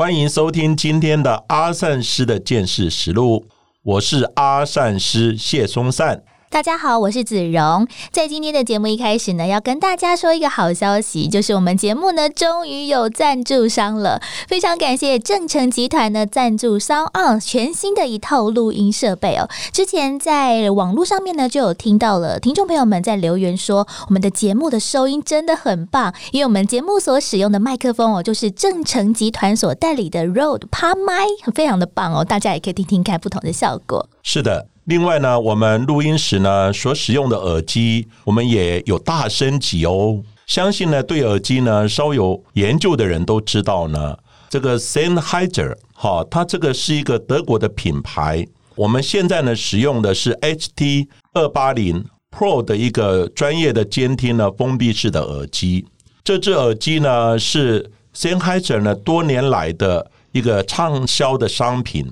[0.00, 3.44] 欢迎收听今天的阿善师的见识实录，
[3.82, 6.24] 我是阿善师谢松善。
[6.52, 7.86] 大家好，我是子荣。
[8.10, 14.20] 在今天的节目一开始呢，要跟大家说一个好消息，就是我们节目呢终于有赞助商了。
[14.48, 19.48] 非常感谢正成集团呢赞助商啊全新的一套录音设备哦。
[19.72, 32.24] 之前在网络上面呢就有听到了听众朋友们在留言说，我们的节目的收音真的很棒，因为我们节目所使用的麦克风哦，就是正成集团所代理的 Road 趴麦，非常的棒哦。
[32.24, 34.08] 大家也可以听听看不同的效果。
[34.24, 34.66] 是的。
[34.90, 40.20] 另外呢，我们录音时呢所使用的耳机，我们也有大升级哦。
[40.48, 44.18] 相信呢，对耳机呢稍有研究的人都知道呢，
[44.48, 48.44] 这个 Sennheiser 哈，它这个是一个德国的品牌。
[48.74, 52.04] 我们现在呢使用的是 HT 二八零
[52.36, 55.86] Pro 的一个专业的监听呢封闭式的耳机。
[56.24, 62.10] 这只耳机呢是 Sennheiser 呢多年来的一个畅销的商品。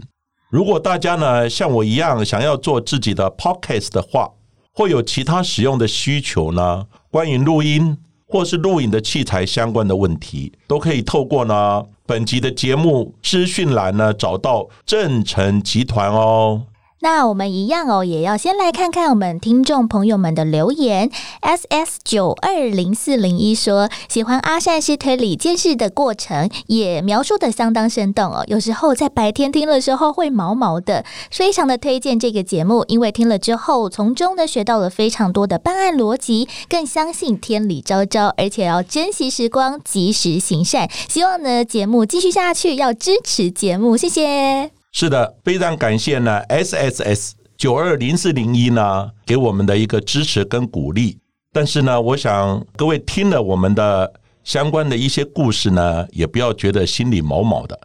[0.50, 4.30] 如果大家呢像我一样想要做自己的 podcast 的话，
[4.72, 16.62] 或有其他使用的需求呢，关于录音或是录影的器材相关的问题，都可以透过呢本集的节目资讯栏呢找到正成集团哦。
[17.00, 21.10] 那我们一样哦，也要先来看看我们听众朋友们的留言。
[21.40, 28.42] S S 九二零四零一说喜欢阿善师推理监视的过程，也描述的相当生动哦。
[28.48, 40.90] 有时候在白天听的时候会毛毛的，非常的推荐这个节目，因为听了之后从中呢学到了非常多的办案逻辑，更相信天理昭昭，而且要珍惜时光，及时行善。
[41.08, 44.77] 希望呢节目继续下去，要支持节目，谢谢。
[45.00, 51.20] 是的，非常感谢呢，S S S 九二零四零一呢给我们的一个支持跟鼓励。
[51.52, 57.78] 但是呢，我想各位听了我们的相关的一些故事呢，也不要觉得心里毛毛的，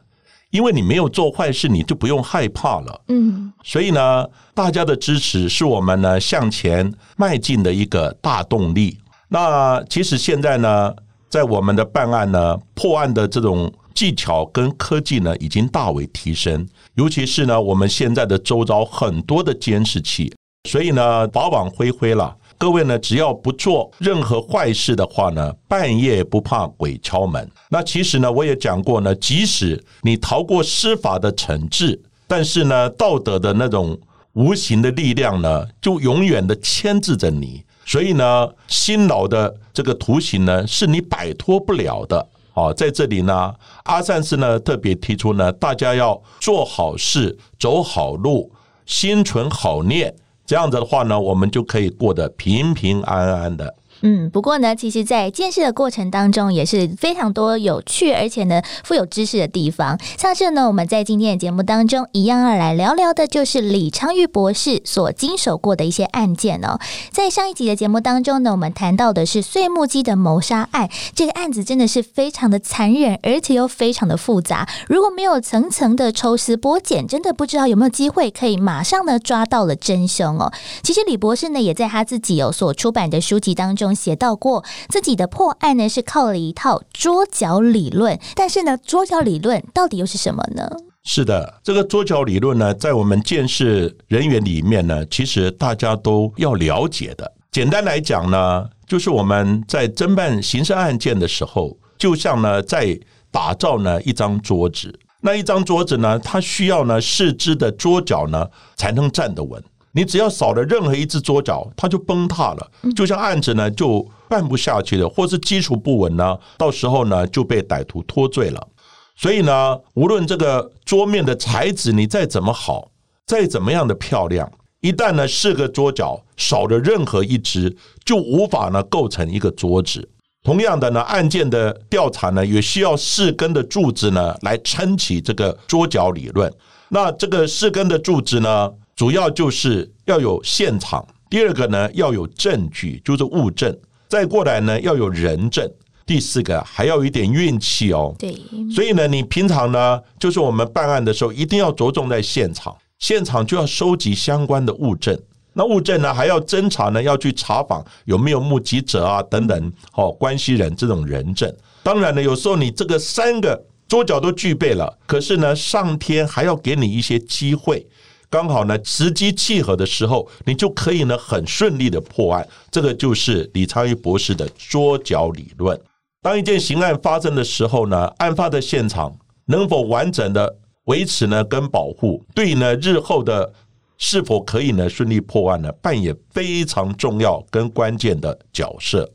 [0.49, 3.01] 因为你没有做坏事，你就不用害怕了。
[3.09, 4.25] 嗯，所以呢，
[4.55, 8.97] 大家的支持是我们呢向前迈进的一个大动力。
[9.29, 10.91] 那其实现在呢，
[11.29, 13.71] 在我们的办案呢，破案的这种。
[13.93, 20.33] 技巧跟科技呢，已经大为提升，尤其是呢，我们现在的周遭很多的监视器，
[20.69, 22.35] 所以呢，法网恢恢了。
[22.57, 27.49] 各位呢，只要不做任何坏事的话呢，半夜不怕鬼敲门。
[27.69, 33.99] 那其实呢，我也讲过呢，即使你逃过司法的惩治，但是呢，道德的那种
[34.33, 37.63] 无形的力量呢，就永远的牵制着你。
[37.85, 42.29] 所以呢，辛劳的这个图形呢，是你摆脱不了的。
[42.55, 43.53] 好，在这里呢，
[43.85, 48.51] 阿善师呢特别提出呢，大家要做好事、走好路、
[48.85, 50.13] 心存好念，
[50.45, 53.75] 这样子的话呢，我们就可以过得平平安安的。
[54.05, 59.97] 嗯，不过呢，其实，在见识的过程当中，也是非常多有趣而且呢富有知识的地方。
[60.17, 66.77] 像是呢，我们在今天的节目当中，一样要来聊聊的，就是李昌钰博士所经手过的一些案件哦。
[67.11, 74.67] 在上一集的节目当中呢，我们谈到的是碎木机的谋杀案，这个案子真的是非常的残忍，而且又非常的复杂。
[74.89, 80.51] 如果没有层层的抽丝剥茧，真的不知道有没有机会可以马上呢抓到了真凶哦。
[80.81, 83.92] 其实李博士呢，也在他自己有所出版的书籍当中。
[83.95, 88.19] 写到过自己的破案呢，是靠了一套桌角理论。
[88.35, 90.69] 但是呢，桌角理论到底又是什么呢？
[91.03, 97.29] 是的，这个桌角理论呢，在我们建设人员里面呢，其实大家都要了解的。
[97.51, 102.97] 简单来讲呢，就是我们在侦办刑事案件的时候，就像呢，在
[103.29, 104.97] 打造呢一张桌子。
[105.19, 108.45] 那一张桌子呢，它需要呢四肢的桌角呢
[108.75, 109.61] 才能站得稳。
[109.95, 118.67] 你只要少了任何一只桌角，它就崩塌了，就像案子呢就办不下去了，或是基础不稳呢，到时候呢就被歹徒脱罪了。
[119.15, 122.89] 所以呢，无论这个桌面的材质你再怎么好，
[123.27, 124.51] 再怎么样的漂亮，
[124.81, 130.09] 一旦呢四个桌角少了任何一只，就无法呢构成一个桌子。
[130.43, 136.51] 同样的呢，案件的调查呢也需要四根的柱子呢来撑起这个桌角理论。
[136.89, 138.71] 那这个四根的柱子呢？
[138.95, 143.71] 主要就是要有现场，第二个呢要有证据，就是物证；
[144.07, 145.69] 再过来呢要有人证。
[146.05, 148.13] 第四个还要有一点运气哦。
[148.19, 148.35] 对，
[148.75, 155.17] 所以呢，你平常呢，就是我们办案的时候，一定要着重在现场，现场就要收集相关的物证。
[155.53, 161.49] 那物证呢，还要侦查呢，要去查访有没有目击者啊等等，哦，关系人这种人证。
[161.83, 167.87] 当然呢，有时候你这个三个桌角都具备了，可是呢，上天还要给你一些机会，
[168.33, 172.47] 刚好呢，时机契合的时候，你就可以呢，很顺利的破案。
[172.71, 175.79] 这个就是李昌钰博士的桌脚理论。
[176.19, 179.15] 当一件刑案发生的时候呢，案发的现场
[179.45, 183.53] 能否完整的维持呢，跟保护，对呢日后的。
[183.99, 185.71] 是否可以呢顺利破案呢？
[185.73, 189.09] 扮演非常重要跟关键的角色。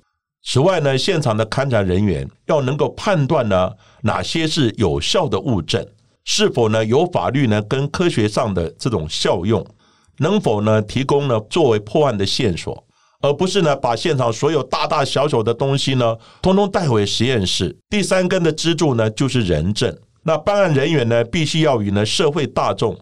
[0.45, 3.71] 此外呢，现场的勘查人员要能够判断呢
[4.03, 5.85] 哪些是有效的物证，
[6.31, 9.67] 是否呢有法律呢跟科学上的这种效用，
[10.19, 12.85] 能否呢提供呢作为破案的线索，
[13.23, 17.75] 而不是呢把现场所有大大小小的东西呢通通带回实验室。
[17.89, 19.97] 第三根的支柱呢就是人证。
[20.23, 22.97] 那办案人员呢必须要与呢社会大众。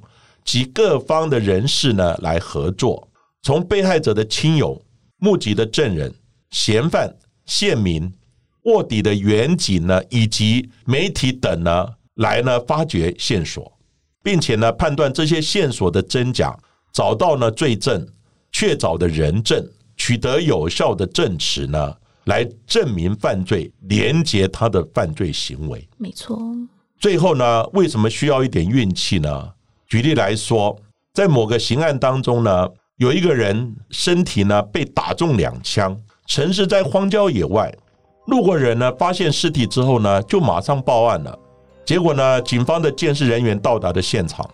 [0.44, 3.08] 及各方的人士呢来合作，
[3.43, 4.81] 从被害者的亲友、
[5.19, 6.14] 目击的证人、
[6.50, 7.12] 嫌犯、
[7.46, 8.08] 县民、
[8.62, 13.72] 卧底的远景呢，以及媒体等呢，来呢发掘线索，
[14.22, 16.56] 并且呢判断这些线索的真假，
[16.92, 18.06] 找到呢罪证、
[18.52, 19.66] 确凿的人证，
[19.96, 25.88] 取得有效的证词呢，来证明犯罪，连接他的犯罪行为。
[25.98, 26.38] 没错。
[26.98, 29.52] 最后呢，为什么需要一点运气呢？
[29.86, 30.76] 举例来说，
[31.12, 35.94] 在某个刑案当中呢，有一个人身体呢被打中两枪，
[36.26, 37.72] 城市在荒郊野外。
[38.26, 41.38] 路过人呢发现尸体之后呢，就马上报案了。
[41.87, 44.44] 结果呢，警方的监视人员到达的现场，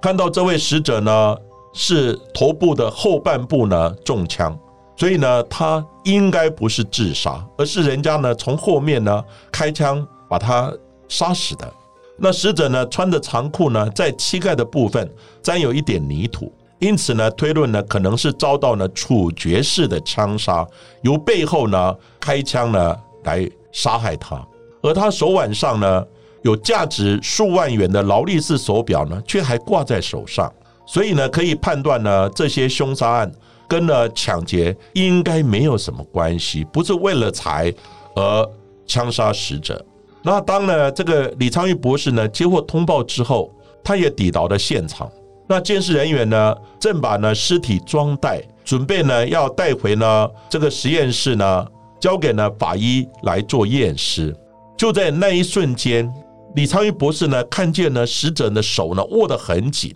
[0.00, 1.36] 看到这位死者呢
[1.74, 4.56] 是头部的后半部呢中枪，
[4.96, 10.72] 所以呢他应该不是自杀，而是人家呢从后面呢开枪把他
[11.08, 11.68] 杀死的。
[12.16, 15.10] 那死者呢穿着长裤呢，在膝盖的部分
[15.42, 20.64] 沾有一点泥土，因此呢推论呢可能是遭到呢处决式的枪杀，
[21.02, 24.40] 由背后呢开枪呢来杀害他。
[24.80, 26.06] 而他手腕上呢
[26.42, 30.52] 有价值数万元的劳力士手表呢，却还挂在手上，
[30.86, 33.32] 所以呢可以判断呢这些凶杀案
[33.66, 37.72] 跟呢抢劫应该没有什么关系，不是为了财
[38.14, 38.50] 而
[38.86, 39.84] 枪杀死者。
[40.22, 43.52] 那当呢，这个李昌钰博士呢接获通报之后，
[43.84, 45.10] 他也抵达了现场。
[45.46, 51.66] 那监视人员呢，正把呢尸体装袋，准备呢要带回呢这个实验室呢，
[51.98, 54.34] 交给呢法医来做验尸。
[54.76, 56.12] 就在那一瞬间，
[56.54, 59.94] 李昌钰博士呢看见呢死者的手呢握得很紧，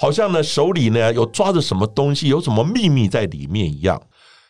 [0.00, 4.00] 好像呢手里呢有抓着什么东西，有什么秘密在里面一样。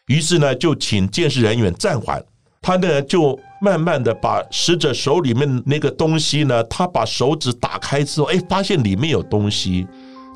[0.07, 2.25] 于是呢就请监视人员暂缓，
[2.61, 3.39] 他呢就。
[3.65, 9.87] 慢慢的把死者手里面那个东西呢，他把手指打开之后，哎，发现里面有东西。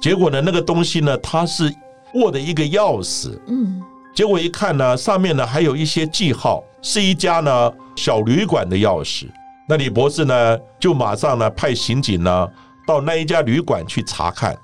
[0.00, 1.74] 结果呢，那个东西呢，他是
[2.14, 3.36] 握的一个钥匙。
[3.48, 3.82] 嗯。
[4.14, 9.26] 结果一看呢，上面呢还有一些记号，是一家呢小旅馆的钥匙。
[9.68, 12.48] 那李博士呢，就马上呢派刑警呢
[12.86, 14.56] 到那一家旅馆去查看。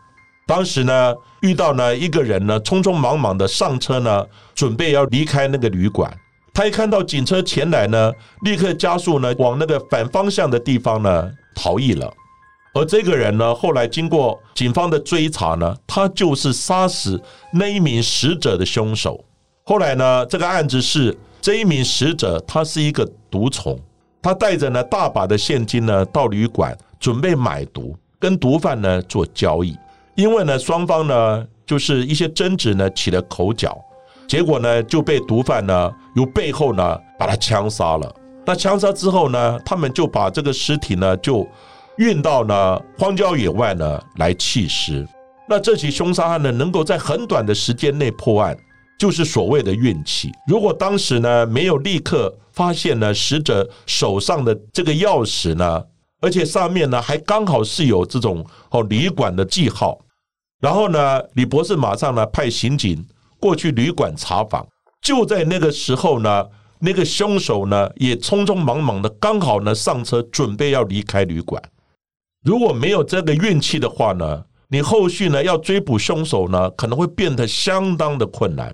[0.47, 6.13] 当时呢，遇到呢一个人呢，匆匆忙忙的上车呢，准备要离开那个旅馆。
[6.55, 8.13] 他一看到警车前来呢，
[8.43, 12.13] 立刻加速呢，往那个反方向的地方呢逃逸了。
[12.75, 17.21] 而这个人呢，后来经过警方的追查呢，他就是杀死
[17.53, 19.25] 那一名死者的凶手。
[19.65, 23.79] 后来呢，这个案子是这一名死者，他是一个毒虫，
[24.23, 29.77] 他带着呢大把的现金呢到旅馆，准备买毒，跟毒贩呢做交易。
[30.15, 33.77] 因为呢，双方呢就是一些争执呢起了口角。
[34.29, 38.15] 结果呢，就被毒贩呢由背后呢把他枪杀了。
[38.45, 41.47] 那枪杀之后呢，他们就把这个尸体呢就
[41.97, 45.07] 运到呢荒郊野外呢来弃尸。
[45.49, 48.57] 那这起凶杀案呢能够在很短的时间内破案，
[49.03, 50.31] 就是所谓的运气。
[50.47, 55.83] 如果当时呢没有立刻发现呢死者手上的这个钥匙呢，
[56.21, 59.99] 而且上面呢还刚好是有这种哦旅馆的记号，
[60.61, 63.05] 然后呢李博士马上呢派刑警。
[63.41, 64.65] 过去旅馆查访，
[65.01, 66.47] 就在那个时候呢，
[66.79, 71.61] 那个凶手呢也匆匆忙忙的，刚好呢上车准备要离开旅馆。
[72.45, 78.73] 如果没有这个运气的话呢，你后续呢要追捕凶手呢，可能会变得相当的困难。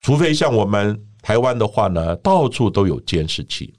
[0.00, 3.74] 除非像我们台湾的话呢，到处都有监视器。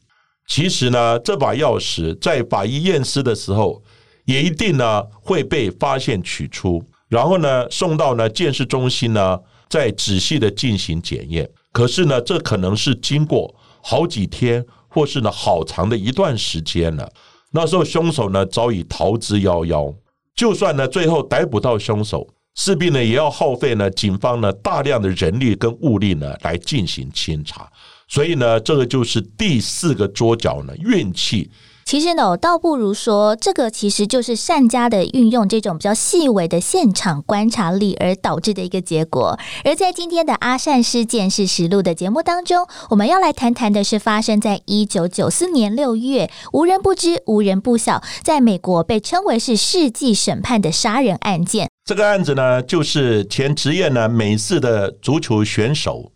[0.47, 3.81] 其实呢，这把钥匙在法医验尸的时候，
[4.25, 9.39] 也一定呢会被发现取出，然后呢送到呢鉴识中心呢。
[9.69, 17.09] 再仔细的进行检验，可是呢，这可能是经过好几天或是呢好长的一段时间了。
[17.51, 19.95] 那时候凶手呢早已逃之夭夭。
[20.35, 27.71] 就算呢最后逮捕到凶手，势必呢也要耗费呢警方呢大量的人力跟物力呢来进行清查。
[28.07, 31.49] 所以呢，这个就是第四个桌角呢，运气。
[31.91, 39.37] 其实呢，倒不如说，这个其实就是善家的运用这种比较细微的现场观察力而导致的一个结果。
[39.65, 51.69] 而在今天的阿善事件是实录的节目当中，我们要来谈谈的是发生在一九九四年六月，无人不知、无人不晓，在美国被称为是世纪审判的杀人案件。
[51.83, 56.13] 这个案子呢，就是前职业呢美式的足球选手。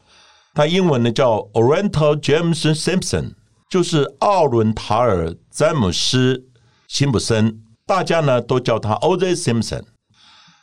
[0.54, 3.34] 他英文呢叫 Oriental James Simpson，
[3.76, 6.46] 就是奥伦塔尔詹姆斯
[6.88, 9.36] 辛普森，大家呢都叫他 O.J.
[9.36, 9.84] Simpson。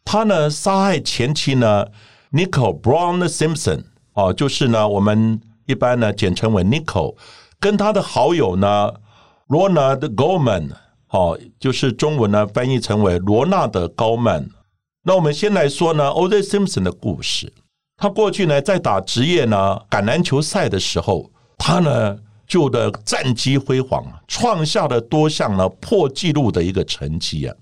[0.02, 1.85] 他呢杀害前妻呢
[2.31, 7.14] Nicole Brown Simpson，哦，就是呢我们一般呢简称为 Nicole，
[7.61, 8.95] 跟他的好友呢
[9.47, 10.71] Ronald Goldman，
[11.11, 14.49] 哦，就是中文呢翻译成为罗纳德高曼。
[15.04, 16.40] 那我们先来说呢 O.J.
[16.40, 17.52] Simpson 的故事。
[17.99, 22.16] 他过去呢，在打职业呢橄榄球赛的时候，他呢
[22.52, 27.56] 就的战绩辉煌，创下了多项呢破纪录的一个成绩啊！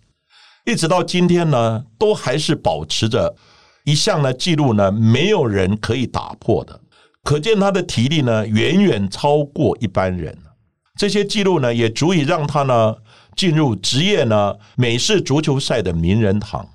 [0.64, 3.32] 一直到今天呢，都还是保持着
[3.84, 6.80] 一项呢记录呢，没有人可以打破的。
[7.22, 10.36] 可见他的体力呢，远远超过一般人。
[10.98, 12.96] 这些记录呢，也足以让他呢
[13.36, 16.68] 进入职业呢美式足球赛的名人堂，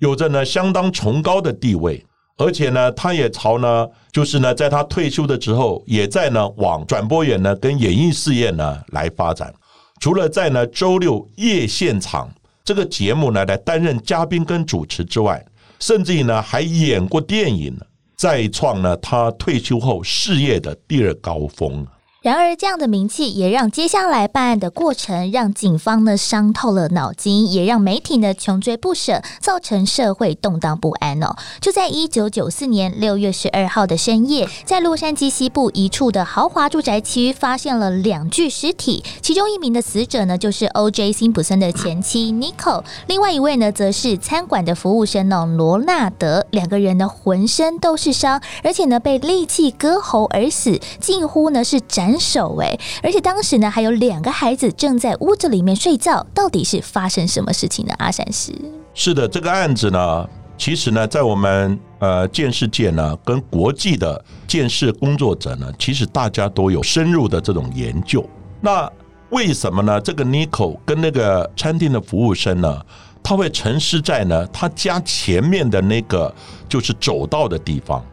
[0.00, 2.04] 有着呢相当崇高的地位。
[2.38, 9.52] 而且呢，他也朝呢，就是呢，在他退休的时候，也在呢往转播员呢跟演艺事业呢来发展。
[10.00, 12.30] 除了在呢周六夜现场
[12.62, 15.42] 这个节目呢来担任嘉宾跟主持之外，
[15.80, 17.74] 甚至于呢还演过电影，
[18.16, 21.86] 再创呢他退休后事业的第二高峰。
[22.26, 31.36] 然而，这样的名气也让接下来办案的过程让警方呢伤透了脑筋，也让媒体呢穷追不舍，造成社会动荡不安哦。
[31.60, 41.12] 就在一九九四年六月十二号的深夜，在洛杉矶西部一处的豪华住宅区，发现了两具尸体，其中一名的死者呢就是 O.J.
[41.12, 46.44] 辛普森的前妻 Nicole，另外一位呢则是餐馆的服务生呢罗纳德。
[46.50, 52.15] 两个人呢浑身都是伤，而且呢被利器割喉而死，近乎呢是斩。
[52.18, 57.94] 手哎，而且当时呢还有两个孩子正在屋子里面睡觉，到底是发生什么事情呢？
[57.98, 58.52] 阿善师
[58.94, 68.26] 是的，这个案子呢，其实呢，在我们呃建视界呢，跟国际的建设工作者呢，其实大家都有深入的这种研究。
[68.60, 68.90] 那
[69.30, 70.00] 为什么呢？
[70.00, 72.80] 这个 Nico 跟那个餐厅的服务生呢，
[73.22, 76.32] 他会沉尸在呢他家前面的那个
[76.68, 78.04] 就是走道的地方？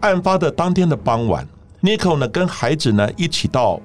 [0.00, 1.46] 案发的当天的傍晚。
[1.80, 3.80] Nico 呢，跟孩子呢一起到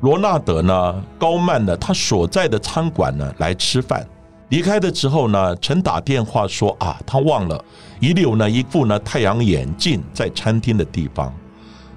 [0.00, 4.06] 罗纳德呢高曼呢他所在的餐馆呢来吃饭。
[4.48, 7.64] 离开的时候呢，曾打电话说啊，他忘了
[8.00, 11.32] 遗留呢一副呢太阳眼镜在餐厅的地方。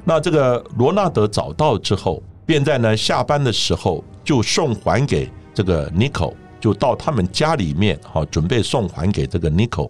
[0.03, 9.89] 那这个罗纳德找到之后，便在呢下班的时候就送还给这个 Nico，就到他们家里面好准备送还给这个 Nico。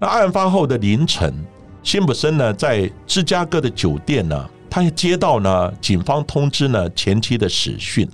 [0.00, 1.32] 那案发后的凌晨，
[1.82, 4.48] 辛普森呢在芝加哥的酒店呢。
[4.74, 8.10] 他也接到呢，警方通知呢前妻的死讯，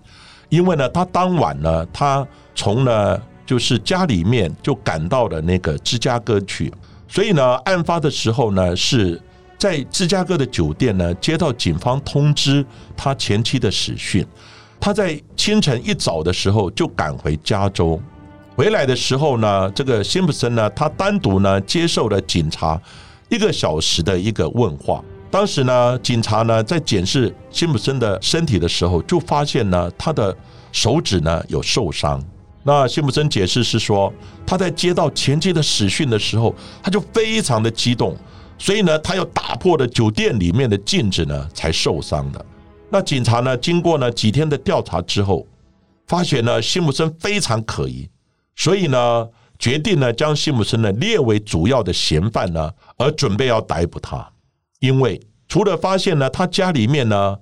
[0.50, 6.70] 因为呢，他当晚呢，他从呢就是家里面就赶到了那个芝加哥去，
[7.08, 9.18] 所以呢，案发的时候呢，是
[9.56, 12.62] 在芝加哥的酒店呢接到警方通知
[12.94, 14.22] 他前妻的死讯，
[14.78, 17.98] 他在清晨一早的时候就赶回加州，
[18.54, 22.78] 回来的时候呢，这个辛普森呢，他单独呢接受了警察
[23.30, 25.02] 一个小时的一个问话。
[25.30, 30.36] 当时呢，警察呢在检视辛普森的身体的时候，就发现呢他的
[30.72, 32.20] 手指呢有受伤。
[32.64, 34.12] 那辛普森解释是说，
[34.44, 38.16] 他在接到前妻的死讯的时候，他就非常的激动，
[38.58, 42.44] 所以呢他要打破了酒店里面的镜子呢才受伤的。
[42.90, 45.46] 那警察呢经过呢几天的调查之后，
[46.08, 48.10] 发现呢辛普森非常可疑，
[48.56, 49.28] 所以呢
[49.60, 54.28] 决定呢将辛普森呢列为主要的嫌犯呢，而准备要逮捕他。
[54.80, 57.36] 因为除了发现呢，他家里面呢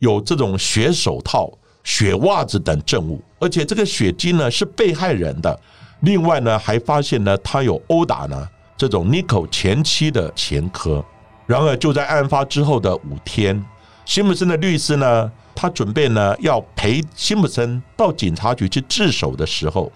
[0.00, 1.50] 有这种血手套、
[1.84, 5.58] 血袜子等证物，而且这个血迹呢是被害人的。
[6.00, 11.04] 另外呢，还发现呢他有殴打呢这种 Nico 前妻的前科。
[11.46, 13.62] 然而就在案发之后的五天，
[14.04, 19.92] 辛普森的律师呢，他准备呢要陪辛普森到警察局去自首的时候，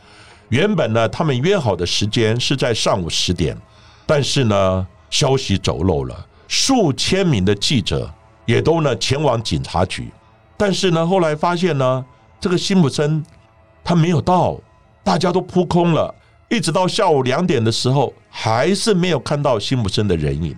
[0.51, 3.57] 原本呢他们约好的时间是在上午十点，
[4.05, 6.27] 但是呢消息走漏了。
[6.53, 8.13] 数千名的记者
[8.45, 10.13] 也都呢前往警察局，
[10.55, 12.05] 但是呢，后来发现呢，
[12.39, 13.25] 这个辛普森
[13.83, 14.61] 他没有到，
[15.03, 16.15] 大家都扑空了。
[16.51, 20.55] 一直到下午两点的时候，还是没有看到辛普森的人影。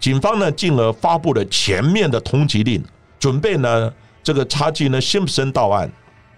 [0.00, 2.84] 警方呢，进而发布了全面的通缉令，
[3.20, 5.88] 准备呢这个查缉呢辛普森到案。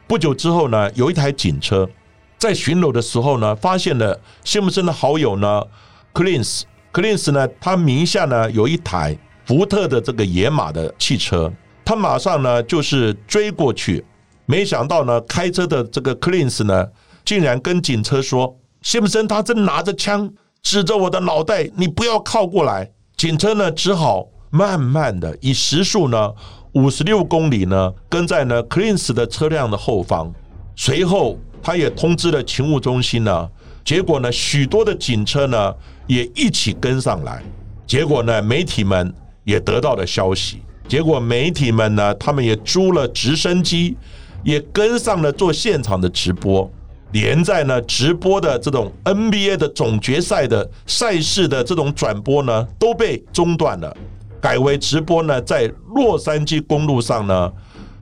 [0.07, 1.88] 不久之后呢，有一台警车
[2.37, 5.64] 在巡逻的时候呢，发现了辛普森的好友呢
[6.12, 6.66] 克林斯。
[6.66, 11.52] 克林克林斯呢，他名下呢有一台福特的这个野马的汽车，
[11.85, 14.04] 他马上呢就是追过去，
[14.47, 16.87] 没想到呢，开车的这个克林斯呢，
[17.25, 18.56] 竟然跟警车说。
[18.82, 20.32] 辛普森他正拿着枪
[20.62, 22.90] 指着我的脑袋，你不要靠过来。
[23.14, 26.32] 警车呢只好慢慢的以时速呢
[26.73, 30.32] 五十六公里呢跟在呢克林斯的车辆的后方。
[30.75, 33.49] 随后他也通知了勤务中心呢，
[33.85, 35.75] 结果呢许多的警车呢
[36.11, 37.40] 也一起跟上来。
[37.87, 39.14] 结果呢媒体们
[39.45, 43.97] 也得到了消息，结果媒体们呢他们也租了直升机，
[44.43, 46.69] 也跟上了做现场的直播。
[47.12, 53.97] 连在呢直播的这种 NBA 的总决赛的赛事的这种转播呢都被中断了，
[54.40, 57.52] 改为直播呢在洛杉矶公路上呢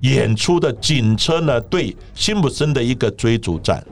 [0.00, 3.82] 演出的警车呢对辛普森的一个追逐战，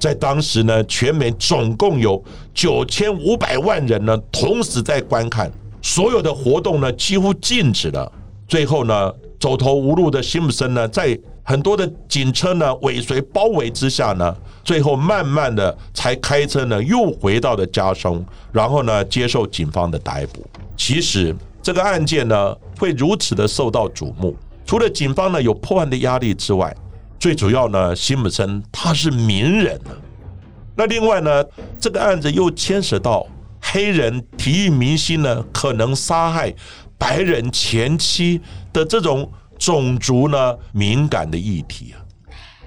[0.00, 2.22] 在当时呢全美总共有
[2.54, 8.10] 九千五百万人呢同时在观看，所有的活动呢几乎静止了，
[8.46, 11.18] 最后呢走投无路的辛普森呢在。
[11.44, 14.32] 很多的警车呢尾随包围之下呢，
[14.62, 20.46] 最后慢慢的才开车呢又回到了家中，然后呢接受警方的逮捕。
[20.76, 26.72] 其实这个案件呢会如此的受到瞩目，除了警方呢有破案的压力之外，
[27.18, 29.90] 最主要呢辛普森他是名人呢。
[30.76, 31.44] 那另外呢
[31.80, 33.26] 这个案子又牵涉到
[33.60, 36.54] 黑人体育明星呢可能杀害
[36.98, 38.40] 白人前妻
[38.72, 39.30] 的这种。
[39.62, 42.01] 种族呢敏感的议题啊。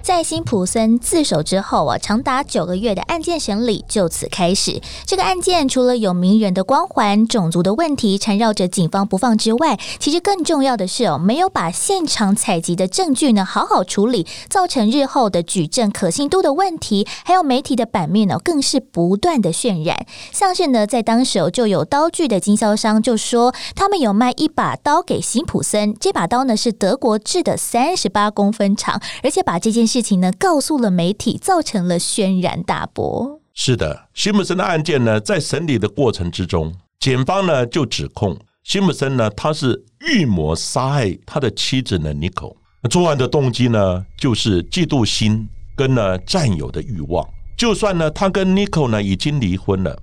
[0.06, 4.80] 在辛普森自首之后啊，长达九个月的案件审理就此开始。
[5.04, 17.04] 这个案件除了有名人的光环、种族的问题缠绕着警方不放之外，其实更重要的是哦，没有把现场采集的证据呢好好处理，造成日后的举证可信度的问题。
[17.24, 20.06] 还有媒体的版面呢，更是不断的渲染。
[20.30, 29.95] 像是呢，在当时就有刀具的经销商就说，他们有卖一把刀给辛普森，这把刀呢是德国制的，三十八公分长，而且把这件事。
[29.96, 33.40] 事情呢，告诉了媒体，造成了轩然大波。
[33.54, 42.54] 是的，辛普森的案件呢，在审理的过程之中，检方呢就指控辛普森呢，他是预谋杀害他的妻子呢妮可。
[42.90, 47.26] 作案的动机呢，就是嫉妒心跟呢占有的欲望。
[47.56, 49.98] 就算呢，他跟妮可呢已经离婚了，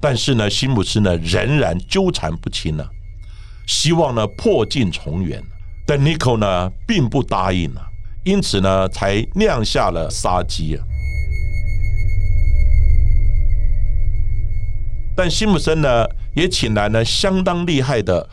[0.00, 2.86] 但是呢，辛普森呢仍然纠缠不清呢，
[3.66, 5.44] 希望呢破镜重圆。
[5.86, 7.82] 但妮可呢并不答应了。
[8.24, 10.84] 因此呢，才酿下了杀机啊。
[15.16, 18.28] 但辛普森呢，也请来了相当厉害的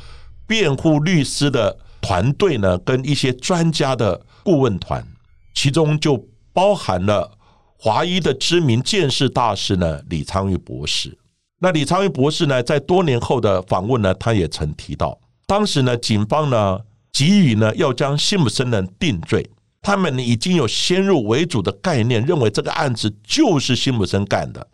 [0.47, 5.06] 辩护律师的团队呢，跟一些专家的顾问团，
[5.54, 7.38] 其中就包含了
[7.77, 11.17] 华裔的知名剑士大师呢，李昌钰博士。
[11.60, 16.80] 那李昌钰博士呢，在多年后的访问呢，他也曾提到，当时呢，警方呢，
[17.13, 19.47] 给予呢，要将辛普森呢定罪。
[19.82, 24.67] 他们已经有先入为主的概念，认为这个案子就是辛普森干的，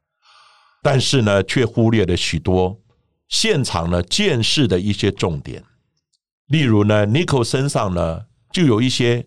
[0.83, 2.77] 但是呢，却忽略了许多
[3.29, 5.63] 现场呢见识的一些重点。
[6.47, 9.25] 例如呢，尼克身上呢就有一些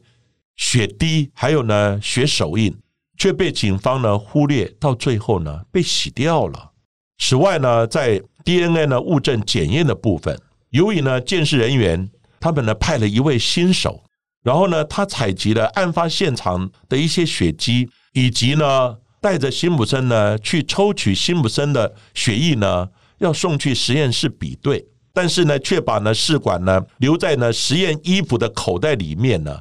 [0.57, 2.77] 血滴，还有呢血手印，
[3.17, 6.73] 却被警方呢忽略，到最后呢被洗掉了。
[7.19, 10.39] 此外呢，在 DNA 呢物证检验的部分，
[10.71, 14.03] 由于呢鉴识人员他们呢派了一位新手。
[14.43, 29.61] 然后呢，他采集了案发现场的一些血迹，以及呢，带着辛普森呢去抽取辛普森的血液呢，要送去实验室比对，但是呢，却把呢试管呢留在呢实验衣服的口袋里面呢，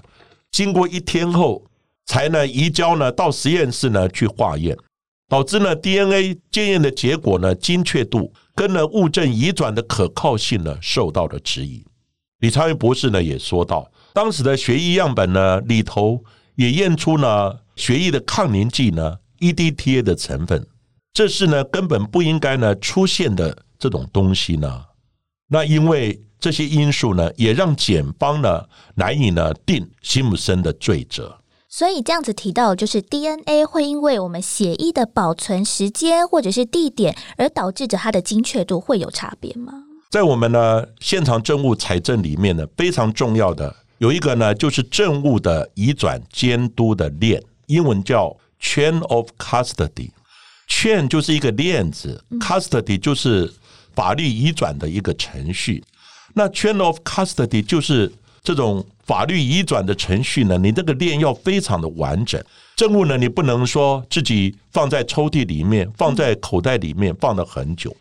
[0.50, 1.66] 经过一天后，
[2.06, 4.78] 才呢移交呢到实验室呢去化验，
[5.28, 11.86] 导致呢 DNA 检验的结果呢精确度跟呢物证移转的可靠性呢受到了质疑。
[12.40, 13.92] 李昌钰博士呢也说到。
[14.22, 16.22] 当时的血液样本呢，里头
[16.56, 20.68] 也验出呢血液的抗凝剂呢 EDTA 的成分，
[21.14, 24.84] 这是呢根本不应该呢出现的这种东西呢。
[25.48, 31.38] 那因为这些因素呢，也让检方呢难以呢定辛普森的罪责。
[31.70, 39.72] 所以这样子提到，就是 DNA 会因为我们血液的保存时间或者是地点，而导致着它的精确度会有差别吗？
[40.12, 43.74] 在我们呢现场证物采证里面呢，非常重要的。
[44.00, 50.10] 有一个呢就是政务的移转监督的链，英文叫 chain of custody。
[50.68, 53.54] chain 就是一个链子，custody 就是
[53.94, 55.84] 法律移转的一个程序。
[56.34, 62.42] 那 chain of custody 就是这种法律移转的程序呢，你这个链要非常的完整。
[62.78, 67.94] 政务呢，你不能说自己放在抽屉里面、放在口袋里面放了很久。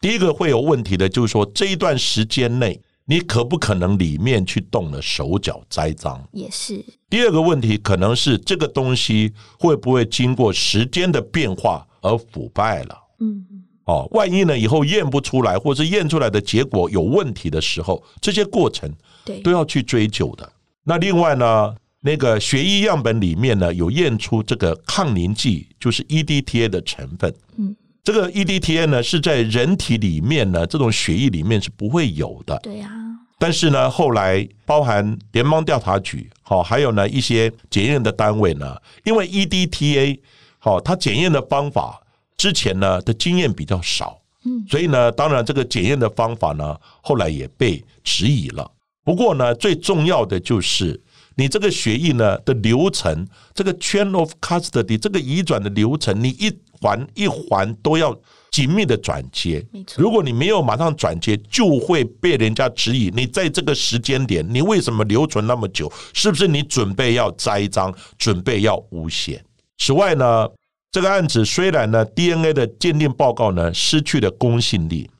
[0.00, 6.20] 第一个会有问题的，就是说这一段时间内，你可不可能里面去动了手脚栽赃？
[6.32, 6.84] 也是。
[7.10, 12.96] 第二个问题可能是这个东西会不会经过时间的变化而腐败了？
[13.20, 13.44] 嗯。
[13.84, 14.56] 哦，万一呢？
[14.56, 18.88] 以后验不出来，或是验出来的结果有问题的时候，这些过程
[19.24, 20.52] 对都要去追究的。
[20.84, 27.34] 那另外呢，那个血液样本里面呢有验出这个抗凝剂，就是 EDTA 的成分。
[27.56, 32.58] 嗯，这个 EDTA 呢是在人体里面呢，这种血液里面是不会有的。
[32.62, 32.90] 对呀。
[33.38, 40.18] 但是呢，后来包含联邦调查局，好，还有呢一些检验的单位呢，因为 EDTA
[40.58, 41.98] 好，它检验的方法。
[42.34, 48.68] 之前呢的经验比较少，嗯，所以呢，当然这个检验的方法呢，后来也被质疑了。
[49.04, 51.00] 不过呢，最重要的就是
[51.36, 56.50] 你这个血液呢的流程，这个 chain of custody 这个移转的流程，你一
[56.82, 58.14] 环一环都要
[58.50, 59.64] 紧密的转接。
[59.96, 65.90] 如果你没有马上转接，就会被人家质疑你在这个时间点，你为什么留存那么久？
[66.12, 69.42] 是不是你准备要栽赃，准备要诬陷？
[69.78, 70.48] 此外呢？
[70.90, 75.10] 这个案子虽然呢，DNA 的鉴定报告呢失去了公信力，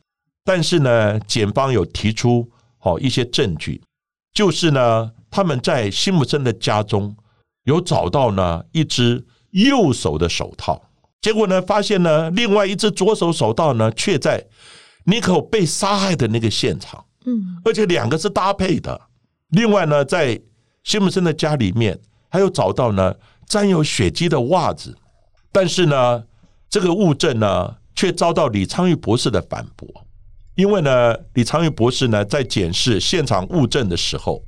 [0.45, 2.47] 但是呢，检方有提出
[2.77, 3.81] 好一些证据，
[4.35, 7.17] 就是呢，他们在辛普森的家中
[7.65, 10.79] 有找到呢一只右手的手套，
[11.23, 14.45] 结果呢，发现呢，另外一只左手手套呢却在
[15.05, 19.01] 尼克被杀害的那个现场，嗯，而且两个是搭配的。
[19.51, 20.41] 另外呢，在
[20.83, 23.15] 辛姆森的家里面还有找到呢
[23.47, 24.97] 沾有血迹的袜子。
[25.53, 26.25] 但是呢，
[26.69, 29.89] 这个物证呢，却遭到李昌钰博士的反驳。
[30.55, 34.43] 因为呢，李昌钰博士呢，在检视现场物证的时候，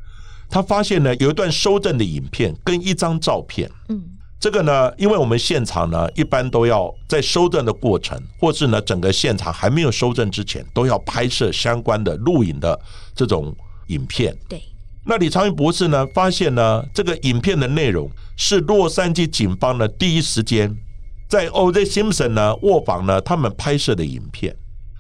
[0.51, 3.71] 他发现呢，有一段收证的影片跟一张照片。
[3.89, 4.03] 嗯，
[4.45, 12.79] 这个呢，因为我们现场呢，一般都要在收证的过程，或是呢，整个现场还没有收证之前，都要拍摄相关的录影的
[13.15, 14.37] 这种影片。
[14.47, 14.61] 对。
[15.07, 20.77] 那李昌云博士呢，发现呢，这个影片的内容是洛杉矶警方呢第一时间。
[21.27, 21.83] 在 O.J.
[21.87, 24.55] Simpson 呢卧房呢，他们拍摄的影片，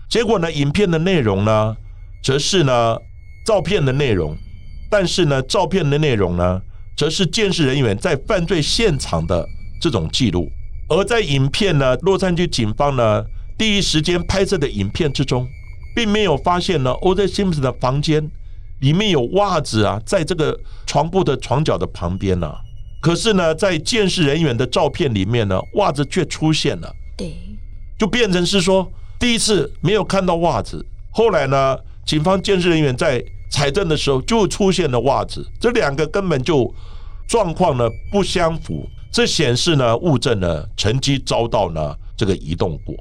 [0.09, 1.76] 结果呢，影片的内容呢，
[2.22, 2.96] 则是呢
[3.44, 4.35] 照片的内容，
[4.88, 6.62] 但是呢，照片的内容呢，
[6.96, 9.46] 则是监视人员在犯罪现场的
[9.80, 10.50] 这种记录。
[10.88, 13.24] 而在影片呢，洛杉矶警方呢
[13.57, 15.48] 第一时间拍摄的影片之中，
[15.94, 17.26] 并没有发现呢 O.J.
[17.26, 18.30] Simpson 的房间
[18.80, 22.52] 里面有袜子啊，在这个床铺的床角的旁边呢。
[23.00, 26.94] 可是呢，在监视人员的照片里面呢，袜子却出现了。
[27.16, 27.35] 对，
[27.98, 33.24] 就变成是说，第一次没有看到袜子，后来呢，警方监视人员在
[33.55, 36.75] 财政的时候就出现了袜子，这两个根本就
[37.29, 38.85] 状况呢不相符。
[39.12, 42.97] 这显示呢，物证呢曾经遭到呢这个移动过，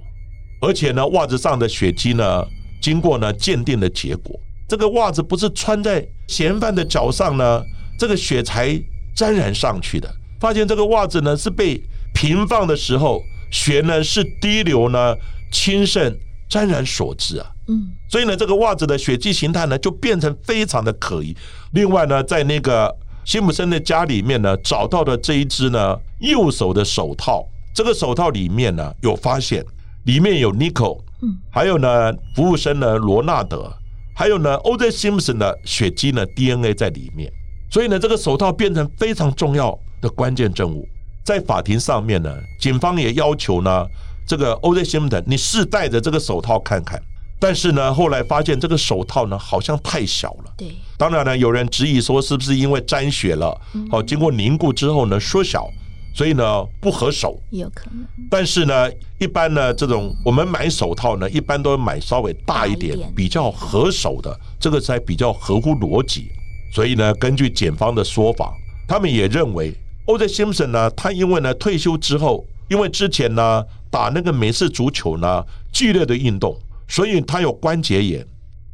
[0.61, 2.45] 而且呢，袜子上的血迹呢，
[2.79, 7.63] 经过呢鉴定的结果，这个袜子不是穿在嫌犯的脚上呢，
[7.97, 8.79] 这个血才。
[9.15, 11.79] 沾染上去的，发现这个袜子呢是被
[12.15, 15.15] 平放的时候，血呢是滴流呢
[15.51, 16.17] 侵渗
[16.53, 17.49] 沾染所致啊。
[17.67, 21.35] 嗯，所以呢，这个袜子的血迹形态呢就变成非常的可疑。
[21.71, 29.65] 另外呢，在那个辛普森的家里面呢，找到的这一只呢右手的手套，这个手套里面呢有发现，
[30.05, 33.73] 里面有 Nico，嗯，还有呢服务生呢罗纳德，
[34.13, 34.91] 还有呢 O.J.
[34.91, 37.33] Simpson 的血迹呢 DNA 在里面。
[37.71, 40.87] 所以呢，这个手套变成非常重要的关键证物，
[41.25, 43.87] 在法庭上面呢，警方也要求呢，
[44.25, 44.83] 这个 O.J.
[44.83, 47.01] Simpson，你试戴着这个手套看看。
[47.39, 50.53] 但是呢，后来发现这个手套呢，好像太小了。
[50.57, 53.59] 对，当然呢，有人质疑说，是不是因为沾血了，
[53.91, 55.67] 哦，经过凝固之后呢，缩小，
[56.15, 57.37] 所以呢不合手。
[57.49, 58.05] 有可能。
[58.29, 66.31] 但是呢，一般呢，这种我们买手套呢，一般都买稍微大一点、比较合手的，这个才比较合乎逻辑。
[66.73, 68.53] 所以呢，根据检方的说法，
[68.87, 70.27] 他们也认为，O.J.
[70.27, 76.57] Simpson 呢，他因为呢退休之后，因为之前呢打那个美式足球呢剧烈的运动，
[76.87, 78.25] 所以他有关节炎。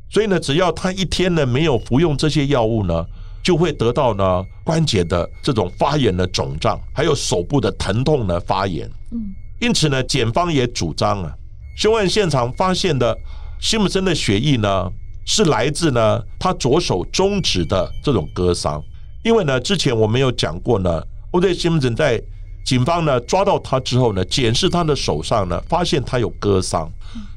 [0.09, 3.05] 所以呢，只要他一天呢没有服用这些药物呢，
[3.43, 8.89] 就会得到呢关节的这种发炎的肿胀，还有手部的疼痛呢发炎。
[9.11, 11.35] 嗯，因此呢，检方也主张啊，
[11.75, 13.15] 凶案现场发现的
[13.59, 14.89] 辛普森的血液呢。
[15.25, 18.81] 是来自呢，他左手中指的这种割伤，
[19.23, 21.53] 因为呢，之前我们有讲过呢，O.J.
[21.53, 22.19] Simpson 在
[22.69, 26.87] 警方呢抓到他之后呢，检视他的手上呢，发现他有割伤，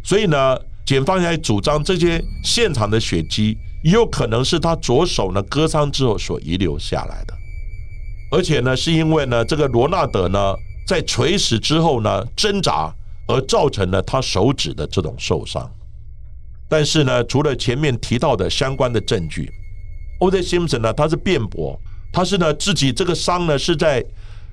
[0.04, 7.32] 所以呢，检方还主张这些现场的血迹也有可能是他左手呢割伤之后所遗留下来的，
[8.30, 10.54] 而且呢，是因为呢，这个罗纳德呢
[10.86, 12.94] 在垂死之后呢挣扎
[13.26, 15.66] 而造成了他手指的这种受伤。
[16.68, 19.50] 但是呢，除了前面提到的相关的证据
[20.20, 20.42] ，O.J.
[20.42, 21.80] Simpson 呢，他是辩驳，
[22.12, 24.04] 他是呢自己这个伤呢是在。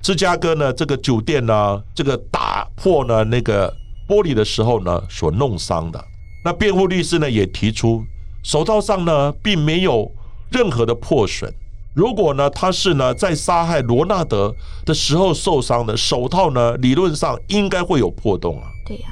[0.02, 3.72] 芝加哥呢，这个酒店呢，这个打破呢那个
[4.08, 6.04] 玻璃的时候呢，所弄伤的。
[6.44, 8.04] 那辩护律师呢也提出，
[8.42, 10.10] 手套上呢并没有
[10.52, 11.54] 任何的破损。
[11.94, 18.68] 如果呢他是呢在杀害罗纳德的时候受伤的，手套呢理论上应该会有破洞啊。
[18.88, 19.10] 对呀。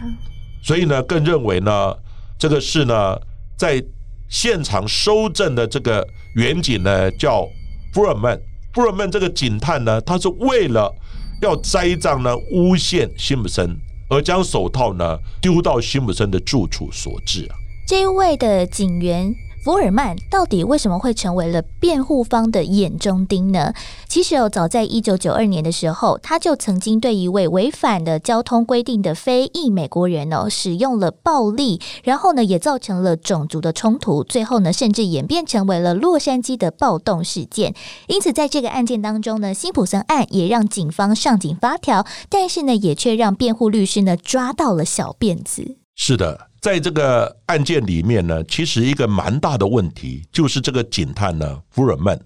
[0.63, 1.93] 所以呢，更认为呢，
[2.39, 3.19] 这个是呢
[3.58, 3.84] 在
[4.30, 7.45] 现场收证的这个远景呢叫
[7.93, 8.39] 福尔曼。
[8.78, 10.94] 布尔曼这个警探呢，他是为了
[11.42, 13.76] 要栽赃呢诬陷辛普森，
[14.08, 17.58] 而将手套呢丢到辛普森的住处所致啊。
[17.88, 19.34] 这一位的警员。
[19.67, 23.73] 福尔曼到底为什么会成为了辩护方的眼中钉呢？
[24.08, 37.75] 其实哦，早在一九九二年的时候，他就曾经对一位违反了交通规定的非裔美国人哦，使用了暴力，然后呢，也造成了种族的冲突，最后呢，甚至演变成为了洛杉矶的暴动事件。
[38.08, 45.75] 因此，在这个案件当中呢，辛普森案也让警方上紧发条，但是呢，也却让辩护律师呢抓到了小辫子。
[45.93, 46.47] 是的。
[46.60, 52.20] 在这个案件里面呢，其实一个蛮大的问题就是这个警探呢，福尔曼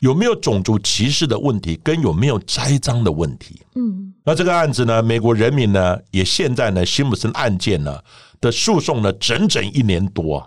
[0.00, 3.60] 有没有种族歧视的问题，跟有没有栽赃的问题。
[3.74, 8.00] 嗯，那这个案子呢，美国人民呢，也现在呢，辛普森案件呢
[8.40, 10.46] 的诉讼呢，整整一年多，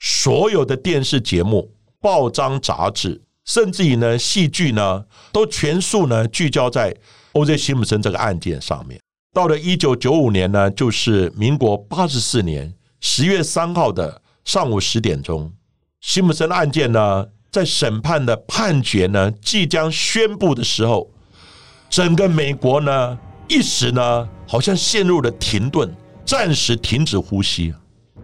[0.00, 1.70] 所有的电视节目、
[2.00, 6.94] 报章、杂志，甚至于呢，戏剧呢，都全数呢聚焦在
[7.32, 7.56] O.J.
[7.56, 9.00] 辛普森这个案件上面。
[9.34, 12.72] 到了一九九五年呢，就是民国八十四年。
[13.00, 15.52] 十月三号的上午十点钟，
[16.00, 21.10] 辛普森案件呢，在审判的判决呢即将宣布的时候，
[21.90, 23.18] 整个美国呢
[23.48, 25.92] 一时呢好像陷入了停顿，
[26.24, 27.74] 暂时停止呼吸。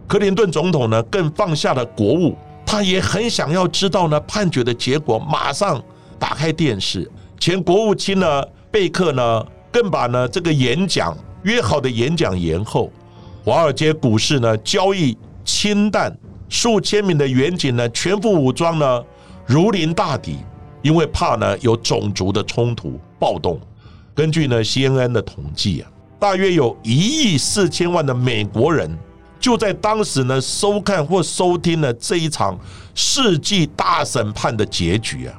[0.07, 5.83] 克林顿总统呢更放下了国务，他也很想要知道呢判决的结果，马上
[6.17, 7.11] 打开电视。
[7.37, 12.91] 前国务卿呢贝克呢更把呢这个演讲约好的演讲延后。
[13.43, 16.15] 华尔街股市呢，交易清淡，
[16.47, 19.03] 数千名的远景呢，全副武装呢，
[19.47, 20.37] 如临大敌，
[20.83, 23.59] 因为怕呢有种族的冲突暴动。
[24.13, 28.95] 根据呢 CNN 的统计啊，大约有一亿四千万的美国人
[29.39, 32.55] 就在当时呢收看或收听了这一场
[32.93, 35.33] 世纪大审判的结局啊，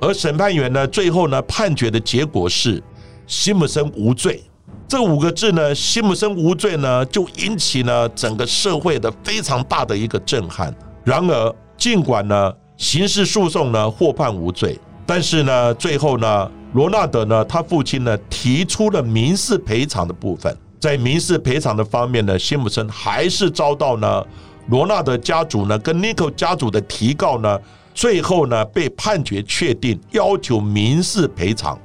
[0.00, 2.82] 而审判员呢最后呢判决的结果是
[3.26, 4.42] 辛普森无罪。
[4.88, 10.72] 这五个字呢，辛普森无罪呢，就引起了整个社会的非常大的一个震撼。
[11.04, 24.24] 然而，尽管呢刑事诉讼呢获判无罪，但是呢，最后呢，罗纳德呢他父亲呢提出了民事赔偿的部分，在民事赔偿的方面呢，辛普森还是遭到呢
[24.68, 27.58] 罗纳德家族呢跟尼克家族的提告呢，
[27.92, 31.76] 最后呢被判决确定要求民事赔偿，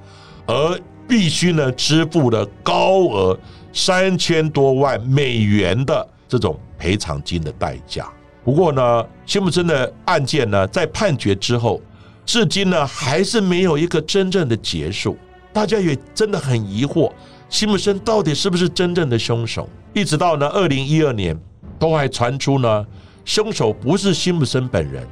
[0.45, 0.79] 而。
[1.11, 3.37] 必须呢支付了高额
[3.73, 8.09] 三千多万美元的这种赔偿金的代价。
[8.45, 11.81] 不过呢，辛普森的案件呢，在判决之后，
[12.25, 15.17] 至今呢还是没有一个真正的结束。
[15.51, 17.11] 大家也真的很疑惑，
[17.49, 19.67] 辛普森到底是不是真正的凶手？
[19.93, 21.37] 一直到呢二零一二年，
[21.77, 22.87] 都还传出呢，
[23.25, 25.05] 凶手不是辛普森本人，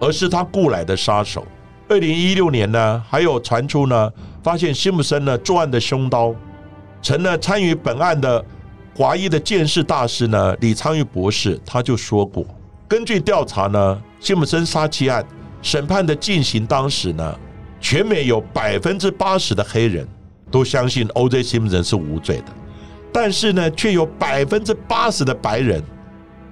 [0.00, 1.46] 而是他雇来的杀手。
[1.88, 4.10] 二零一六年呢，还有传出呢，
[4.42, 6.34] 发现辛普森呢作案的凶刀，
[7.00, 8.44] 成了参与本案的
[8.96, 12.44] 华裔的鉴识大师呢李昌钰博士，他就说过，
[12.88, 15.24] 根据调查呢，辛普森杀妻案
[15.62, 17.38] 审判的进行当时呢，
[17.80, 20.06] 全美有百分之八十的黑人
[20.50, 21.42] 都相信 O.J.
[21.42, 22.46] 辛普森是无罪的，
[23.12, 25.82] 但是呢，却有百分之八十的白人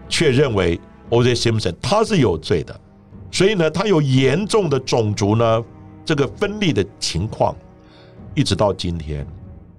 [0.08, 1.34] 却认为 O.J.
[1.34, 2.80] 辛普森他是有罪的。
[3.32, 5.64] 所以呢，他有严重的种族呢
[6.04, 7.54] 这个分立的情况，
[8.34, 9.26] 一直到今天，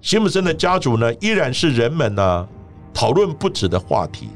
[0.00, 2.48] 辛普森的家族呢依然是人们呢
[2.92, 4.28] 讨论不止的话题。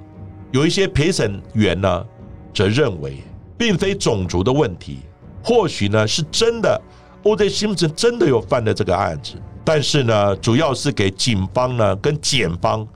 [0.53, 2.05] 有一些陪审员呢
[2.55, 3.23] 则认为，
[3.59, 5.01] 并非种族的问题，
[5.45, 6.81] 或许呢是真的
[7.25, 7.49] ，O.J.
[7.49, 12.87] 辛普森真的有犯了这个案子，但是呢，主要是给警方呢跟检方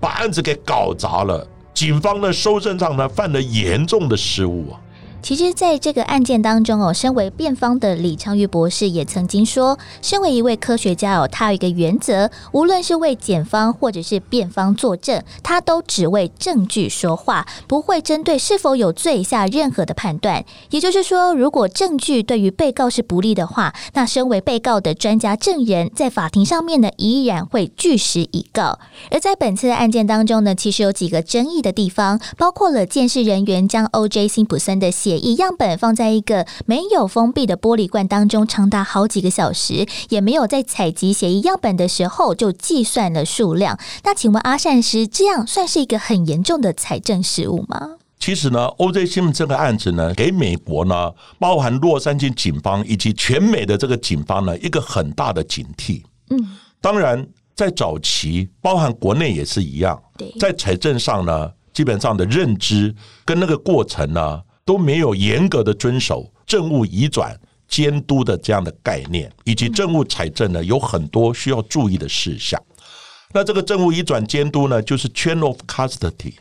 [0.00, 4.80] 把案子给搞砸了，警方呢收证上呢犯了严重的失误啊。
[5.22, 20.44] 其实，在这个案件当中哦，身为辩方的李昌钰博士也曾经说，身为一位科学家哦，他有一个原则，无论是为检方或者是辩方作证，他都只为证据说话，不会针对是否有罪下任何的判断。
[20.70, 28.80] 也就是说，如果证据对于被告是不利的话，那身为被告的专家证人在法庭上面呢，依然会据实以告。
[29.12, 34.26] 而在本次的案件当中呢，其实有几个争议的地方，包括了监视人员将 O.J.
[34.26, 43.78] 辛普森的血液样本放在一个没有封闭的玻璃罐当中，长达好几个小时，也没有在采集血液样本的时候就计算了数量。
[44.04, 47.96] 那请问阿善师，这样算是一个很严重的财政失误吗？
[48.18, 49.04] 其实呢，O.J.
[49.04, 56.02] 辛普森这个案子呢，给美国呢，包含洛杉矶警方以及全美的这个警方呢，一个很大的警惕。
[56.30, 62.94] 嗯，当然在早期，包含国内也是一样，对在财政上呢，基本上的认知
[63.24, 64.40] 跟那个过程呢。
[64.64, 72.60] 都没有严格的遵守政务移转监督的这样的概念，以及政务财政呢，有很多需要注意的事项。
[73.32, 76.34] 那这个政务移转监督呢，就是 chain of custody。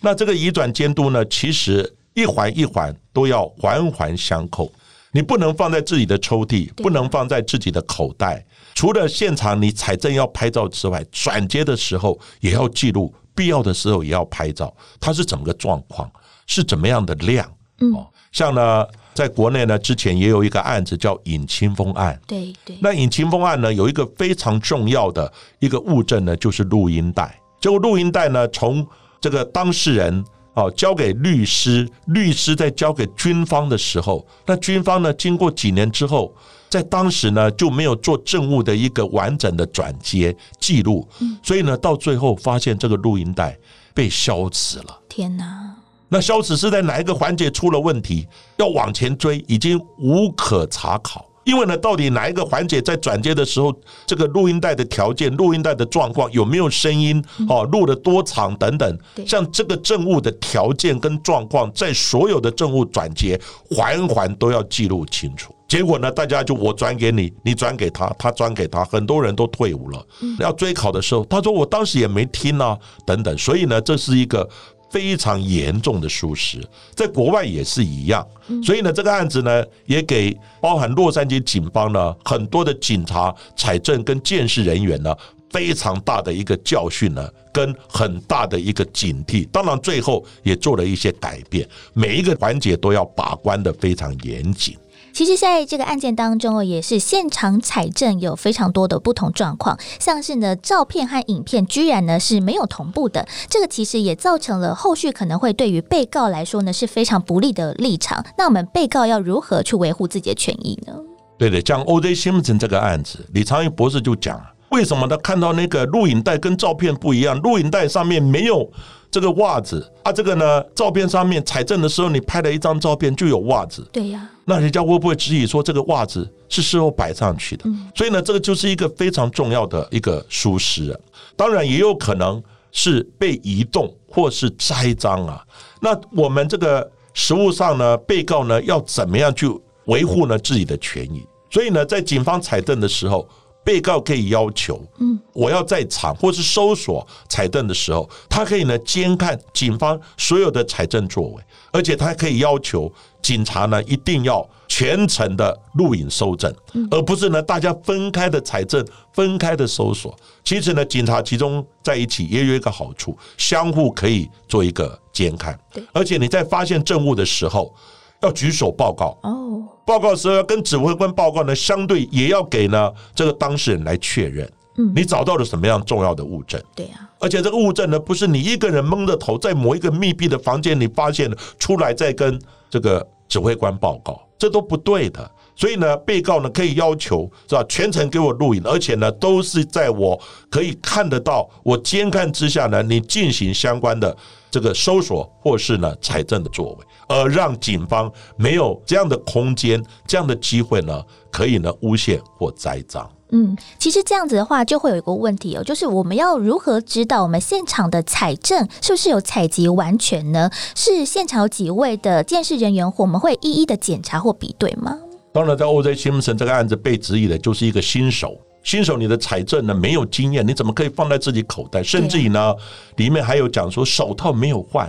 [0.00, 4.72] 那这个移转监督呢，其实一环一环都要环环相扣。
[5.12, 8.44] 你不能放在自己的抽屉，不能放在自己的口袋。
[8.74, 14.74] 除了现场你财政要拍照之外，转接的时候也要记录，必要的时候也要拍照。
[14.98, 16.10] 它是怎么个状况？
[16.46, 17.48] 是怎么样的量？
[17.94, 22.18] 哦，像呢，在国内呢，之前也有一个案子叫尹清风案。
[22.26, 22.76] 对对。
[22.80, 27.38] 那尹清风案呢，有一个非常重要的一个物证呢，就是录音带。
[27.60, 28.86] 结果录音带呢，从
[29.20, 36.34] 这个当事人哦交给律师，律师在交给军方的时候，那军方呢，经过几年之后，
[36.68, 43.56] 在当时呢就没有做证物的一个完整的转接记录，嗯所以呢，到最后发现这个录音带
[43.94, 45.00] 被消磁了。
[45.08, 45.71] 天哪！
[46.12, 48.28] 那消失是在哪一个环节出了问题？
[48.58, 51.26] 要往前追，已经无可查考。
[51.44, 53.74] 因为呢，到底哪一个环节在转接的时候，
[54.06, 57.24] 这个录音带的条件、录音带的状况有没有声音？
[57.48, 65.52] 哦，录了多长等等，像这个证物的条件跟状况，在所有的证物转接环环都要记录清楚。
[65.66, 70.06] 结果呢，大家就我转给你，你转给他，他转给他，很多人都退伍了。
[70.38, 73.36] 要追考的时候，他说我当时也没听啊，等等。
[73.38, 74.46] 所以呢，这是一个。
[74.92, 76.60] 非常严重的疏失，
[76.94, 78.24] 在国外也是一样，
[78.62, 85.16] 所以呢，这个案子呢，也给包含洛杉矶警方呢很多的警察、财政跟监视人员呢
[85.50, 89.48] 非常大的一个教训呢，跟很大的一个警惕。
[89.48, 94.76] 当然，最后也做了一些改变，每一个环节都要把关的非常严谨。
[95.12, 108.24] 其实，在这个案件当中哦，也是现场采证有非常多的不同状况，像是呢，照片和影片居然呢是没有同步的，这个其实也造成了后续可能会对于被告来说呢是非常不利的立场。
[108.38, 110.94] 那我们被告要如何去维护自己的权益呢？
[111.38, 112.14] 对的，像 O.J.
[112.14, 117.38] Simpson 这个案子，李长义博士就讲，为什么他看到那个录影带跟照片不一样？
[117.40, 118.70] 录影带上面没有。
[119.10, 123.86] 这个袜子啊，这个呢，照片上面采证的时候，你拍了一张照片就有袜子。
[123.92, 127.64] 对呀，那人家会不会质疑说这个袜子是事后摆上去的？
[127.94, 130.98] 所以呢，这个就是一个非常重要的一个疏失啊。
[131.36, 135.44] 当然，也有可能是被移动或是栽赃啊。
[135.80, 139.48] 那我们这个实物上呢，被告呢要怎么样去
[139.86, 141.22] 维护呢自己的权益？
[141.50, 143.28] 所以呢，在警方采证的时候。
[143.64, 156.54] 被告可以要求，嗯，我要在场或是搜索采证的时候，他可以呢监看警方所有的采证作为，而且他可以要求警察呢一定要全程的录影收证，
[156.90, 160.14] 而不是呢大家分开的采证、分开的搜索。
[160.44, 165.58] 其实呢，警察集中在一起也有一个好处，相互可以做一个监看，
[165.92, 167.74] 而且你在发现证物的时候。
[168.22, 169.18] 要举手报告。
[169.22, 176.62] 哦，报告的时候要跟指挥官报告呢，相对也要给呢这个当事人来确认，嗯，你找到了什么样重要的物证？
[176.72, 185.30] 对呀，而且这个物证呢，不是你一个人蒙着头在某一个密闭的房间里发现的，出来再跟这个指挥官报告，这都不对的。
[185.54, 190.20] 所以呢，被告呢可以要求是吧，全程给我录影，而且呢都是在我
[190.50, 194.16] 可以看得到、我监看之下呢，你进行相关的。
[194.52, 203.10] 这个搜索或是呢财政的作为，而让警方没有这样的空间、这样的机会呢，可以呢诬陷或栽赃。
[203.30, 210.50] 嗯，其实这样子的话，就会有一个问题哦，就是我们要如何知道我们现场的采证是不是有采集完全呢？
[210.76, 214.98] 是现场有几位的监视人员，我们会一一的检查或比对吗？
[215.32, 215.94] 当然，在 O.J.
[215.94, 218.36] 辛普森这个案子被质疑的，就是一个新手。
[218.62, 221.82] 新手，你的财政呢没有经验，你怎么可以放在自己口袋？
[221.82, 222.54] 甚至于呢，
[222.96, 224.88] 里面还有讲说手套没有换，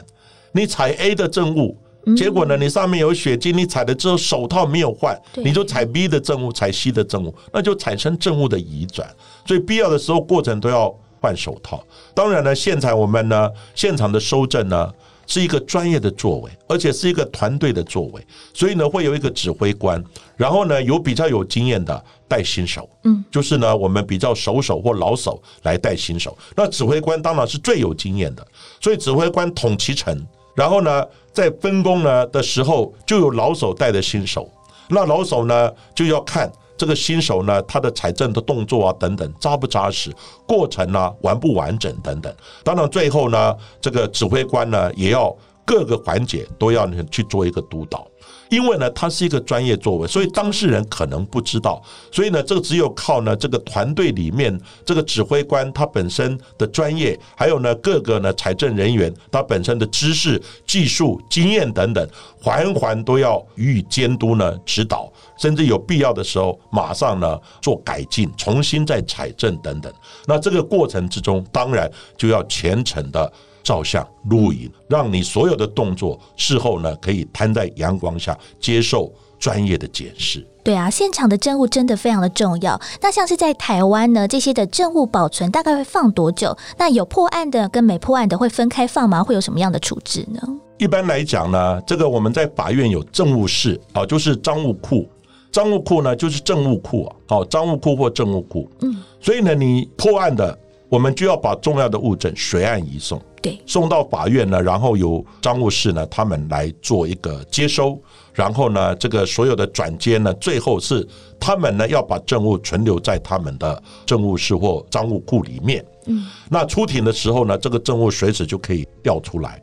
[0.51, 1.77] 你采 A 的证物
[2.15, 9.09] 结果呢，你上面有血迹，你踩了之后手套没有换，你就踩 B 的证物，踩 C 的证物，那就产生证物的移转。
[9.45, 11.81] 所以必要的时候过程都要换手套。
[12.13, 14.91] 当然呢，现场我们呢现场的收证呢
[15.25, 20.03] 是一个专业的作为，而且是一个团队的作为，所以呢会有一个指挥官，
[20.35, 26.37] 然后呢有比较有经验的带新手，嗯，就是呢我们比较熟手或老手来带新手。
[26.55, 28.45] 那指挥官当然是最有经验的，
[28.81, 30.15] 所以指挥官统其成，
[30.55, 34.49] 然后呢在分工呢的时候就有老手带着新手，
[34.89, 36.51] 那老手呢就要看。
[36.83, 40.13] 这个新手呢，他的财政的动作啊，等等扎不扎实，
[40.45, 42.35] 过程呢完不完整等等。
[42.61, 48.05] 当然，最后呢，这个指挥官呢，也要各个环节都要去做一个督导。
[48.49, 51.81] 因为呢，他是一个专业作为，所以当事人可能不知道，
[52.11, 62.07] 所以呢，这个只有靠呢这个团队里面这个指挥官他本身的专业，还有呢各个呢财政人员他本身的知识、技术、经验等等，
[62.41, 69.91] 环环都要予以监督呢指导，甚至有必要的时候马上呢做改进，重新再采证等等。
[70.25, 73.31] 那这个过程之中，当然就要全程的。
[73.63, 80.45] 照相、录影，让你所有的动作事后呢可以摊在阳光下，接受专业的检视。
[80.63, 82.79] 对啊，现场的证物真的非常的重要。
[83.01, 86.55] 那像是在台湾呢，这些的证物保存大概会放多久？
[86.77, 89.21] 那有破案的跟没破案的会分开放吗？
[89.21, 90.39] 会有什么样的处置呢？
[90.77, 95.07] 一般来讲呢，这个我们在法院有证物室啊，就是赃物库。
[95.51, 98.67] 赃物库呢就是证物库啊，好，赃物库或证物库。
[98.81, 100.57] 嗯，所以呢，你破案的，
[100.93, 103.19] 我们就要把重要的物证随案移送。
[103.41, 107.99] 对，送到法院呢，然后由账务室呢，他们来做一个接收，
[108.31, 111.05] 然后呢，这个所有的转接呢，最后是
[111.39, 115.83] 他们呢要把证物存留在他们的政务室或账务库里面。
[116.05, 119.59] 嗯，那出庭的时候呢，这个证物随时就可以调出来。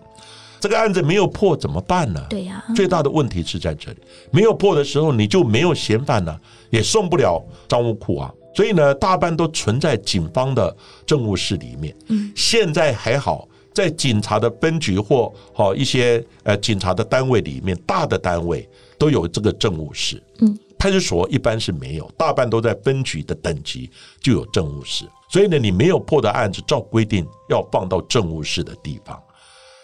[0.58, 2.20] 这个案子没有破怎么办呢？
[2.28, 3.98] 对呀，最大的问题是在这里，
[4.32, 6.36] 没有破的时候，你就没有嫌犯呢，
[6.70, 8.34] 也送不了账务库啊。
[8.54, 10.76] 所以呢，大半都存在警方的
[11.06, 11.94] 政务室里面。
[12.08, 13.46] 嗯，现在还好。
[13.72, 20.20] 在警察的分局或好一些呃警察的单位里面，大的单位都有这个政务室。
[20.40, 23.88] 嗯，派出所一般是没有，大半都在分局的等级
[24.20, 25.08] 就有政务室。
[25.30, 29.16] 所以呢，你没有破的案子，照规定要放到政务室的地方。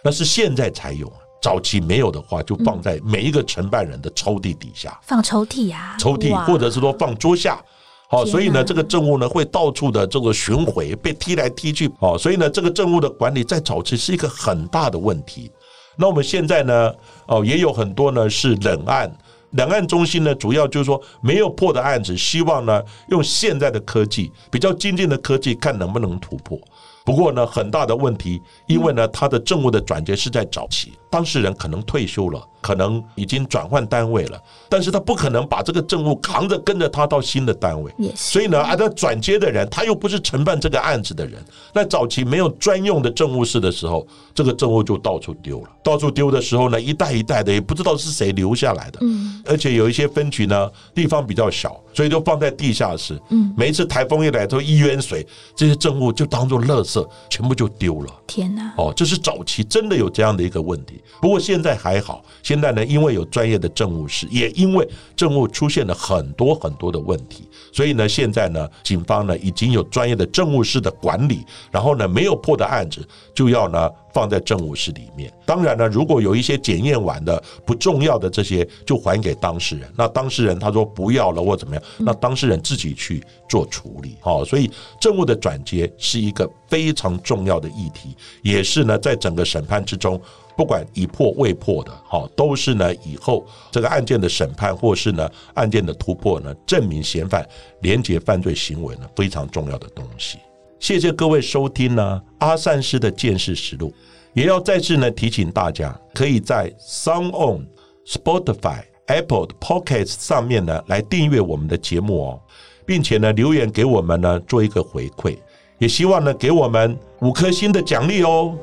[0.02, 1.10] 那是现在才有，
[1.40, 7.64] 早期没有的话，就放在每一个承办人的抽屉底下，放抽屉呀，抽屉或者是说放桌下。
[8.08, 11.90] 好，所以呢，这个政务呢会到处的这个巡回，被踢来踢去。
[11.98, 15.50] 哦，所以呢，这个政务的管理在早期是一个很大的问题。
[15.96, 16.92] 那我们现在呢，
[17.26, 19.10] 哦，也有很多呢是冷案，
[19.52, 26.56] 冷案中心呢主要就是说没有破的案子，希望呢用现在的科技，比较精进的科技，看能不能突破。
[27.04, 41.42] 不过呢，很大的问题，因为呢，它的政务的转接是在早期，当事人可能退休了，可能已经转换单位了，但是他不可能把这个政务扛着跟着他到新的单位，所以呢，啊，他转接的人他又不是承办这个案子的人，
[41.72, 56.96] 那早期没有专用的政务室的时候，这个政务就到处丢了，到处丢的时候呢，一代一代的，也不知道是谁留下来的，嗯，而且有一些分局呢，地方比较小，所以就放在地下室，嗯，每一次台风一来，都一淹水，这些政务就当做垃圾。
[57.28, 58.12] 全部就丢了！
[58.26, 58.72] 天哪！
[58.78, 60.95] 哦，这是早期真的有这样的一个问题。
[61.20, 71.44] 不过现在还好，现在呢，因为有专业的政务室，也因为政务出现了很多很多的问题，所以呢，现在呢，警方呢已经有专业的政务室的管理。
[71.70, 75.32] 然后呢，没有破的案子就要呢放在政务室里面。
[75.44, 79.90] 当然呢，如果有一些检验完的不重要的这些，就还给当事人。
[79.96, 84.16] 那当事人他说不要了或怎么样，那当事人自己去做处理。
[84.20, 84.70] 好，所以
[85.00, 90.20] 政务的转接是一个非常重要的议题，也是呢在整个审判之中，
[90.56, 97.46] 不管已破未破的，好，都是呢以后这个案件的审判或是呢案件的突破呢，证明嫌犯
[97.82, 100.38] 廉洁犯罪行为呢非常重要的东西。
[100.78, 103.92] 谢谢各位收听呢阿善师的见识实录，
[104.32, 107.66] 也要再次呢提醒大家，可以在 Sound On、
[108.06, 112.40] Spotify、Apple 的 Pockets 上面呢来订阅我们的节目哦，
[112.86, 115.36] 并且呢留言给我们呢做一个回馈，
[115.78, 118.56] 也希望呢给我们五颗星的奖励哦。